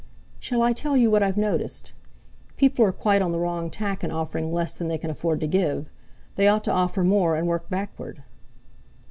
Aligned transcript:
"Shall 0.39 0.63
I 0.63 0.73
tell 0.73 0.97
you 0.97 1.11
what 1.11 1.21
I've 1.21 1.37
noticed: 1.37 1.93
People 2.57 2.83
are 2.85 2.91
quite 2.91 3.21
on 3.21 3.31
the 3.31 3.39
wrong 3.39 3.69
tack 3.69 4.03
in 4.03 4.09
offering 4.09 4.51
less 4.51 4.75
than 4.75 4.87
they 4.87 4.97
can 4.97 5.11
afford 5.11 5.39
to 5.41 5.47
give; 5.47 5.91
they 6.37 6.47
ought 6.47 6.63
to 6.63 6.71
offer 6.71 7.03
more, 7.03 7.35
and 7.35 7.45
work 7.45 7.69
backward." 7.69 8.23